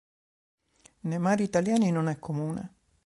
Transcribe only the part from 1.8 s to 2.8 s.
non è comune.